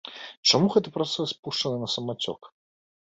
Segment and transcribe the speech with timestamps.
[0.51, 2.49] Чаму гэты працэс пушчаны на самацёк?